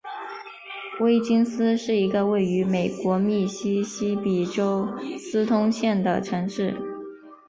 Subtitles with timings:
[0.99, 4.87] 威金斯是一个位于美国密西西比州
[5.19, 6.75] 斯通县的城市。